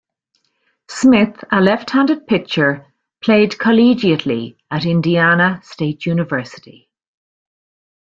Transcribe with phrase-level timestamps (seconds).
[0.89, 2.87] Smith, a left-handed pitcher,
[3.21, 6.89] played collegiately at Indiana State University.